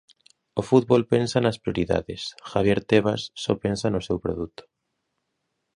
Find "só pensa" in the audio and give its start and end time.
3.43-3.87